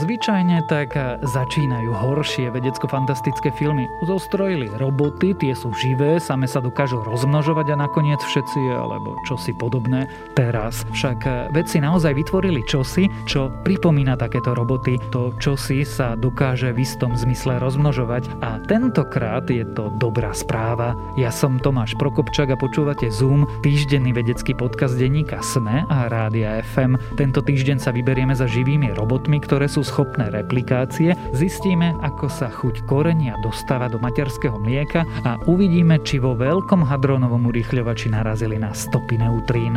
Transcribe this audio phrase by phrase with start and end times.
[0.00, 3.84] Zvyčajne tak začínajú horšie vedecko-fantastické filmy.
[4.00, 10.08] Zostrojili roboty, tie sú živé, same sa dokážu rozmnožovať a nakoniec všetci alebo čosi podobné.
[10.32, 14.96] Teraz však vedci naozaj vytvorili čosi, čo pripomína takéto roboty.
[15.12, 20.96] To čosi sa dokáže v istom zmysle rozmnožovať a tentokrát je to dobrá správa.
[21.20, 26.96] Ja som Tomáš Prokopčak a počúvate Zoom, týždenný vedecký podcast denníka SME a Rádia FM.
[27.20, 32.88] Tento týždeň sa vyberieme za živými robotmi, ktoré sú schopné replikácie, zistíme, ako sa chuť
[32.88, 39.20] korenia dostáva do materského mlieka a uvidíme, či vo veľkom hadronovom urýchľovači narazili na stopy
[39.20, 39.76] neutrín.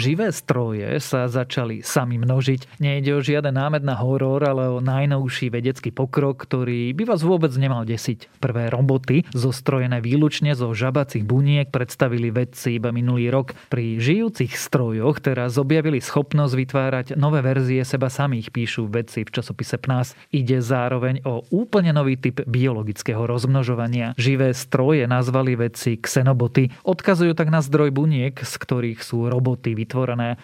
[0.00, 2.80] Živé stroje sa začali sami množiť.
[2.80, 7.52] Nejde o žiaden námed na horor, ale o najnovší vedecký pokrok, ktorý by vás vôbec
[7.60, 8.40] nemal desiť.
[8.40, 13.52] Prvé roboty, zostrojené výlučne zo žabacích buniek, predstavili vedci iba minulý rok.
[13.68, 19.76] Pri žijúcich strojoch teraz objavili schopnosť vytvárať nové verzie seba samých, píšu vedci v časopise
[19.76, 20.16] PNAS.
[20.32, 24.16] Ide zároveň o úplne nový typ biologického rozmnožovania.
[24.16, 26.72] Živé stroje nazvali vedci xenoboty.
[26.88, 29.88] Odkazujú tak na zdroj buniek, z ktorých sú roboty vytvorené,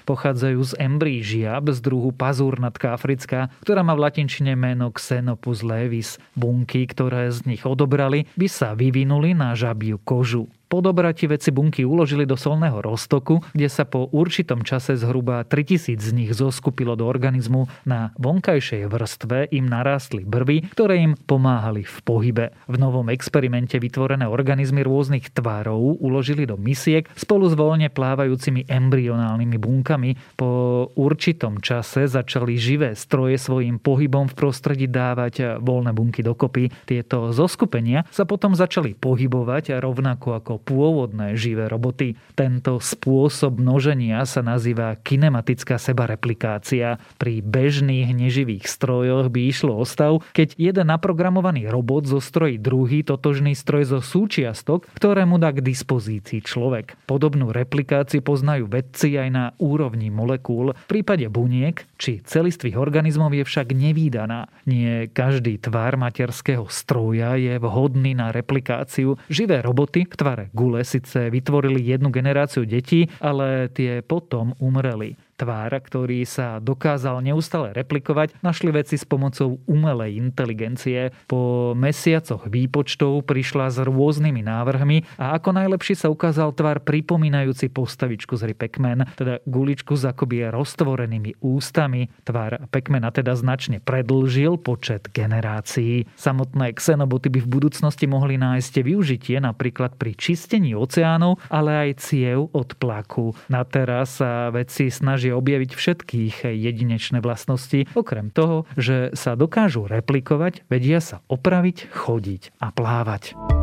[0.05, 6.19] pochádzajú z embrí žiab z druhu pazúrnatka africká, ktorá má v latinčine meno Xenopus levis.
[6.35, 10.51] Bunky, ktoré z nich odobrali, by sa vyvinuli na žabiu kožu.
[10.77, 15.97] Po dobrati veci bunky uložili do solného roztoku, kde sa po určitom čase zhruba 3000
[15.97, 17.65] z nich zoskupilo do organizmu.
[17.89, 22.53] Na vonkajšej vrstve im narástli brvy, ktoré im pomáhali v pohybe.
[22.69, 29.57] V novom experimente vytvorené organizmy rôznych tvarov uložili do misiek spolu s voľne plávajúcimi embryonálnymi
[29.57, 30.37] bunkami.
[30.37, 36.69] Po určitom čase začali živé stroje svojim pohybom v prostredí dávať voľné bunky dokopy.
[36.85, 42.19] Tieto zoskupenia sa potom začali pohybovať rovnako ako pôvodné živé roboty.
[42.35, 46.99] Tento spôsob množenia sa nazýva kinematická sebareplikácia.
[47.23, 53.55] Pri bežných neživých strojoch by išlo o stav, keď jeden naprogramovaný robot zostrojí druhý totožný
[53.55, 56.99] stroj zo súčiastok, ktoré mu dá k dispozícii človek.
[57.07, 60.75] Podobnú replikáciu poznajú vedci aj na úrovni molekúl.
[60.75, 64.51] V prípade buniek či celistvých organizmov je však nevýdaná.
[64.67, 69.21] Nie každý tvar materského stroja je vhodný na replikáciu.
[69.31, 75.77] Živé roboty v tvare gule síce vytvorili jednu generáciu detí, ale tie potom umreli tvár,
[75.77, 81.13] ktorý sa dokázal neustále replikovať, našli veci s pomocou umelej inteligencie.
[81.29, 88.35] Po mesiacoch výpočtov prišla s rôznymi návrhmi a ako najlepší sa ukázal tvar pripomínajúci postavičku
[88.41, 92.09] z hry teda guličku s akoby roztvorenými ústami.
[92.25, 96.09] Tvar Pac-Mana teda značne predlžil počet generácií.
[96.17, 102.49] Samotné xenoboty by v budúcnosti mohli nájsť využitie napríklad pri čistení oceánov, ale aj ciev
[102.57, 103.37] od plaku.
[103.53, 109.91] Na teraz sa vedci snažia dokáže objaviť všetkých jedinečné vlastnosti, okrem toho, že sa dokážu
[109.91, 113.56] replikovať, vedia sa opraviť, chodiť a plávať.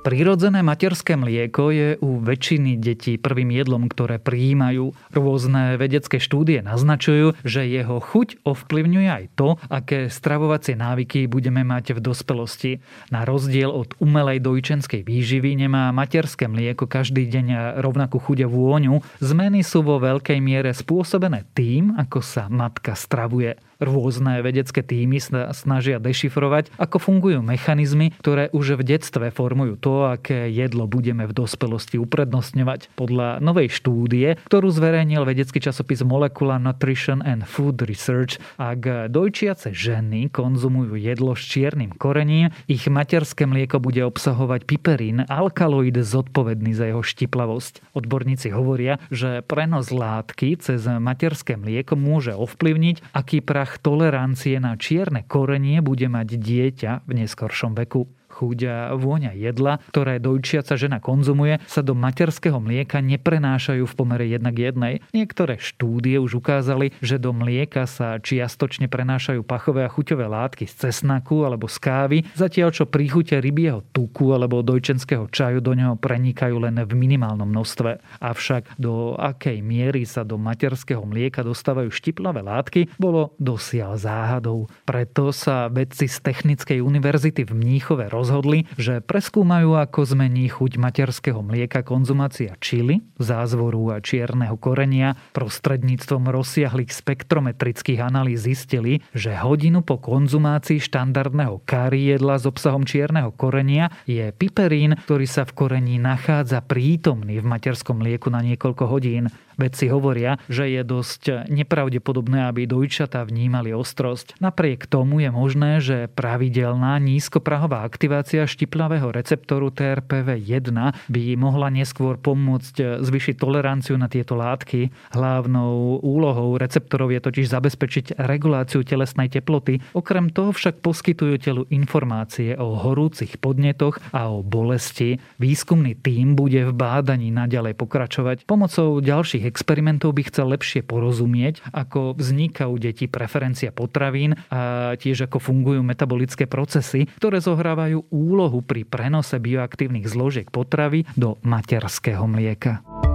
[0.00, 4.96] Prirodzené materské mlieko je u väčšiny detí prvým jedlom, ktoré prijímajú.
[5.12, 12.00] Rôzne vedecké štúdie naznačujú, že jeho chuť ovplyvňuje aj to, aké stravovacie návyky budeme mať
[12.00, 12.80] v dospelosti.
[13.12, 19.04] Na rozdiel od umelej dojčenskej výživy nemá materské mlieko každý deň rovnakú chuť a vôňu.
[19.20, 23.60] Zmeny sú vo veľkej miere spôsobené tým, ako sa matka stravuje.
[23.80, 25.16] Rôzne vedecké týmy
[25.56, 31.32] snažia dešifrovať, ako fungujú mechanizmy, ktoré už v detstve formujú to, aké jedlo budeme v
[31.32, 32.92] dospelosti uprednostňovať.
[32.92, 40.28] Podľa novej štúdie, ktorú zverejnil vedecký časopis Molecular Nutrition and Food Research, ak dojčiace ženy
[40.28, 47.00] konzumujú jedlo s čiernym korením, ich materské mlieko bude obsahovať piperín, alkaloid zodpovedný za jeho
[47.00, 47.96] štiplavosť.
[47.96, 54.74] Odborníci hovoria, že prenos látky cez materské mlieko môže ovplyvniť, aký prach prach tolerancie na
[54.74, 61.60] čierne korenie bude mať dieťa v neskoršom veku chuť vôňa jedla, ktoré dojčiaca žena konzumuje,
[61.68, 65.12] sa do materského mlieka neprenášajú v pomere 1 k 1.
[65.12, 70.88] Niektoré štúdie už ukázali, že do mlieka sa čiastočne prenášajú pachové a chuťové látky z
[70.88, 76.56] cesnaku alebo z kávy, zatiaľ čo príchute rybieho tuku alebo dojčenského čaju do neho prenikajú
[76.56, 78.24] len v minimálnom množstve.
[78.24, 84.70] Avšak do akej miery sa do materského mlieka dostávajú štiplavé látky, bolo dosiaľ záhadou.
[84.88, 90.78] Preto sa vedci z Technickej univerzity v Mníchove roz rozhodli, že preskúmajú, ako zmení chuť
[90.78, 95.18] materského mlieka konzumácia čili, zázvoru a čierneho korenia.
[95.34, 103.34] Prostredníctvom rozsiahlých spektrometrických analýz zistili, že hodinu po konzumácii štandardného kári jedla s obsahom čierneho
[103.34, 109.26] korenia je piperín, ktorý sa v korení nachádza prítomný v materskom mlieku na niekoľko hodín.
[109.60, 114.40] Vedci hovoria, že je dosť nepravdepodobné, aby dojčatá vnímali ostrosť.
[114.40, 120.72] Napriek tomu je možné, že pravidelná nízkoprahová aktivácia štiplavého receptoru TRPV1
[121.12, 124.88] by mohla neskôr pomôcť zvyšiť toleranciu na tieto látky.
[125.12, 129.84] Hlavnou úlohou receptorov je totiž zabezpečiť reguláciu telesnej teploty.
[129.92, 135.20] Okrem toho však poskytujú telu informácie o horúcich podnetoch a o bolesti.
[135.36, 138.48] Výskumný tím bude v bádaní naďalej pokračovať.
[138.48, 145.26] Pomocou ďalších experimentov by chcel lepšie porozumieť, ako vzniká u detí preferencia potravín a tiež
[145.26, 153.09] ako fungujú metabolické procesy, ktoré zohrávajú úlohu pri prenose bioaktívnych zložiek potravy do materského mlieka.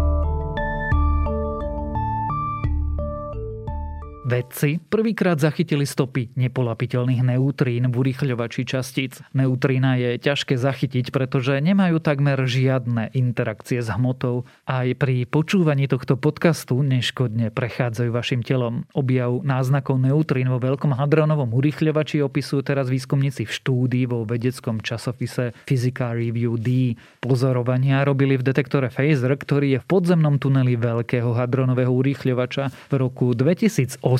[4.25, 9.21] Vedci prvýkrát zachytili stopy nepolapiteľných neutrín v urýchľovači častíc.
[9.37, 14.49] Neutrína je ťažké zachytiť, pretože nemajú takmer žiadne interakcie s hmotou.
[14.65, 18.89] Aj pri počúvaní tohto podcastu neškodne prechádzajú vašim telom.
[18.97, 25.53] Objav náznakov neutrín vo veľkom hadronovom urýchľovači opisujú teraz výskumníci v štúdii vo vedeckom časopise
[25.69, 26.97] Physical Review D.
[27.21, 33.29] Pozorovania robili v detektore Phaser, ktorý je v podzemnom tuneli veľkého hadronového urýchľovača v roku
[33.37, 34.14] 2008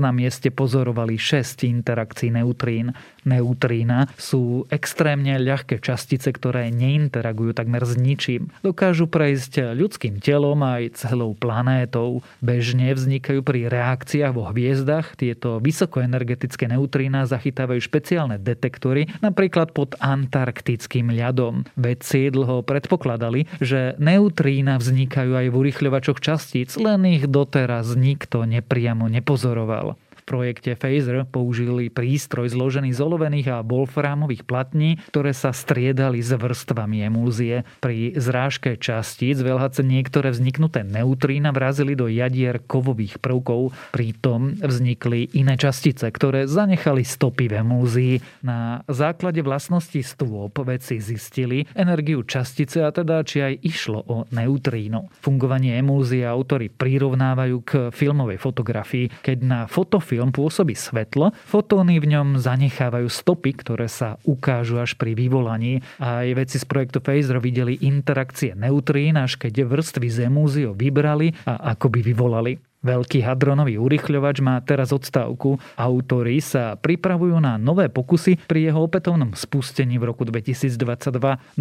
[0.00, 2.92] na mieste pozorovali 6 interakcií neutrín.
[3.24, 8.52] Neutrína sú extrémne ľahké častice, ktoré neinteragujú takmer s ničím.
[8.60, 12.20] Dokážu prejsť ľudským telom aj celou planétou.
[12.44, 15.16] Bežne vznikajú pri reakciách vo hviezdach.
[15.16, 21.64] Tieto vysokoenergetické neutrína zachytávajú špeciálne detektory, napríklad pod antarktickým ľadom.
[21.80, 29.08] Vedci dlho predpokladali, že neutrína vznikajú aj v urychľovačoch častíc, len ich doteraz nikto nepriamo
[29.08, 29.94] ne nepozoroval.
[30.32, 37.04] Projekte Phaser použili prístroj zložený z olovených a wolframových platní, ktoré sa striedali s vrstvami
[37.04, 37.68] emulzie.
[37.84, 45.60] Pri zrážke častíc VLHC niektoré vzniknuté neutrína vrazili do jadier kovových prvkov, pritom vznikli iné
[45.60, 48.14] častice, ktoré zanechali stopy v emulzii.
[48.40, 55.12] Na základe vlastností stôp vedci zistili energiu častice a teda či aj išlo o neutríno.
[55.20, 62.14] Fungovanie emulzie autory prirovnávajú k filmovej fotografii, keď na fotofilm film pôsobí svetlo, fotóny v
[62.14, 65.82] ňom zanechávajú stopy, ktoré sa ukážu až pri vyvolaní.
[65.98, 71.74] Aj veci z projektu Phaser videli interakcie neutrín, až keď vrstvy z emúzio vybrali a
[71.74, 72.71] akoby vyvolali.
[72.82, 75.62] Veľký hadronový urychľovač má teraz odstávku.
[75.78, 80.74] Autori sa pripravujú na nové pokusy pri jeho opätovnom spustení v roku 2022.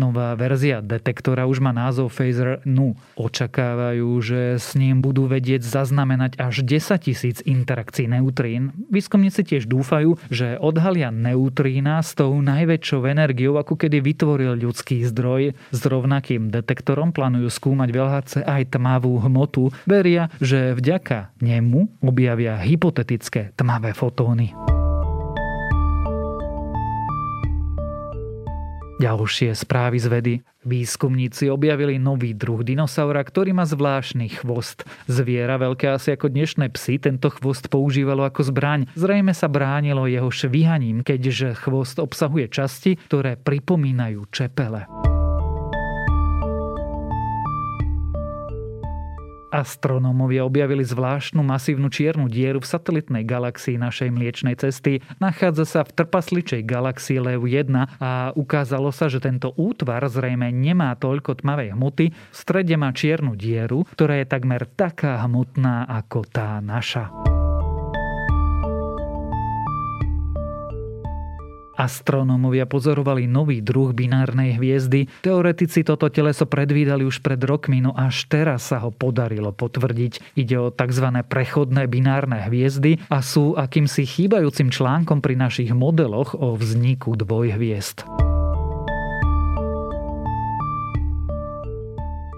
[0.02, 2.98] Nová verzia detektora už má názov Phaser NU.
[3.22, 8.74] Očakávajú, že s ním budú vedieť zaznamenať až 10 tisíc interakcií neutrín.
[8.90, 15.54] Výskumníci tiež dúfajú, že odhalia neutrína s tou najväčšou energiou, ako kedy vytvoril ľudský zdroj.
[15.70, 19.70] S rovnakým detektorom plánujú skúmať v LHC aj tmavú hmotu.
[19.86, 24.56] Veria, že vďaka vďaka nemu objavia hypotetické tmavé fotóny.
[29.02, 30.34] Ďalšie správy z vedy.
[30.62, 34.86] Výskumníci objavili nový druh dinosaura, ktorý má zvláštny chvost.
[35.10, 38.88] Zviera veľké asi ako dnešné psy tento chvost používalo ako zbraň.
[38.94, 44.86] Zrejme sa bránilo jeho švihaním, keďže chvost obsahuje časti, ktoré pripomínajú čepele.
[49.52, 55.04] Astronómovia objavili zvláštnu masívnu čiernu dieru v satelitnej galaxii našej mliečnej cesty.
[55.20, 57.68] Nachádza sa v trpasličej galaxii Leu 1
[58.00, 62.06] a ukázalo sa, že tento útvar zrejme nemá toľko tmavej hmoty.
[62.10, 67.21] V strede má čiernu dieru, ktorá je takmer taká hmotná ako tá naša.
[71.82, 75.10] Astronómovia pozorovali nový druh binárnej hviezdy.
[75.26, 80.38] Teoretici toto teleso predvídali už pred rokmi, no až teraz sa ho podarilo potvrdiť.
[80.38, 81.26] Ide o tzv.
[81.26, 88.06] prechodné binárne hviezdy a sú akýmsi chýbajúcim článkom pri našich modeloch o vzniku dvojhviezd.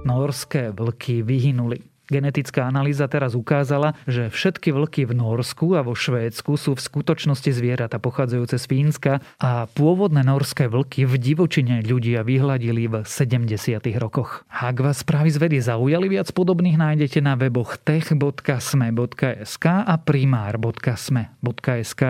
[0.08, 1.93] Norské vlky vyhynuli.
[2.14, 7.50] Genetická analýza teraz ukázala, že všetky vlky v Norsku a vo Švédsku sú v skutočnosti
[7.50, 13.82] zvieratá pochádzajúce z Fínska a pôvodné norské vlky v divočine ľudia vyhľadili v 70.
[13.98, 14.46] rokoch.
[14.54, 22.02] Ak vás správy z vedy zaujali, viac podobných nájdete na weboch tech.sme.sk a primár.sme.sk.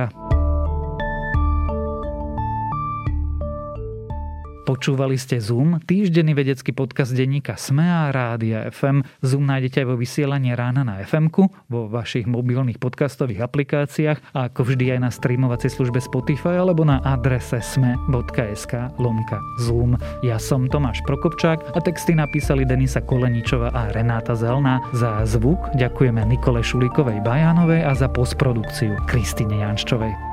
[4.64, 9.04] Počúvali ste Zoom, týždenný vedecký podcast denníka Sme a Rádia FM.
[9.20, 11.28] Zoom nájdete aj vo vysielaní rána na fm
[11.68, 17.04] vo vašich mobilných podcastových aplikáciách a ako vždy aj na streamovacej službe Spotify alebo na
[17.04, 20.00] adrese sme.sk lomka Zoom.
[20.24, 24.80] Ja som Tomáš Prokopčák a texty napísali Denisa Koleničova a Renáta Zelná.
[24.96, 30.33] Za zvuk ďakujeme Nikole Šulikovej Bajanovej a za postprodukciu Kristine Janščovej.